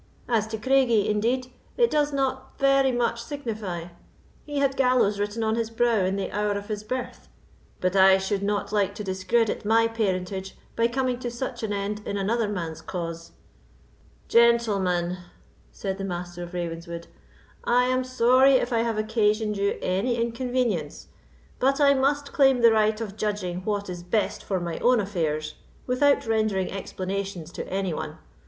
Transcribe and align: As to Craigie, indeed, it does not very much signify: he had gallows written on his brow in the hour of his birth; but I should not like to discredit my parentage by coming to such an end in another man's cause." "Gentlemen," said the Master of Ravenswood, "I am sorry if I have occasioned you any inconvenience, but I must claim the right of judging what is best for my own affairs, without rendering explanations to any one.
As 0.27 0.47
to 0.47 0.57
Craigie, 0.57 1.07
indeed, 1.07 1.51
it 1.77 1.91
does 1.91 2.11
not 2.11 2.57
very 2.57 2.91
much 2.91 3.21
signify: 3.21 3.89
he 4.47 4.57
had 4.57 4.75
gallows 4.75 5.19
written 5.19 5.43
on 5.43 5.53
his 5.55 5.69
brow 5.69 5.97
in 6.05 6.15
the 6.15 6.31
hour 6.31 6.53
of 6.53 6.69
his 6.69 6.83
birth; 6.83 7.27
but 7.79 7.95
I 7.95 8.17
should 8.17 8.41
not 8.41 8.71
like 8.71 8.95
to 8.95 9.03
discredit 9.03 9.63
my 9.63 9.87
parentage 9.87 10.57
by 10.75 10.87
coming 10.87 11.19
to 11.19 11.29
such 11.29 11.61
an 11.61 11.71
end 11.71 12.01
in 12.07 12.17
another 12.17 12.47
man's 12.47 12.81
cause." 12.81 13.33
"Gentlemen," 14.27 15.19
said 15.71 15.99
the 15.99 16.03
Master 16.03 16.41
of 16.41 16.55
Ravenswood, 16.55 17.05
"I 17.63 17.83
am 17.83 18.03
sorry 18.03 18.53
if 18.53 18.73
I 18.73 18.79
have 18.79 18.97
occasioned 18.97 19.55
you 19.55 19.77
any 19.83 20.15
inconvenience, 20.19 21.09
but 21.59 21.79
I 21.79 21.93
must 21.93 22.33
claim 22.33 22.61
the 22.61 22.71
right 22.71 22.99
of 22.99 23.17
judging 23.17 23.63
what 23.65 23.87
is 23.87 24.01
best 24.01 24.43
for 24.43 24.59
my 24.59 24.79
own 24.79 24.99
affairs, 24.99 25.53
without 25.85 26.25
rendering 26.25 26.71
explanations 26.71 27.51
to 27.51 27.67
any 27.71 27.93
one. 27.93 28.17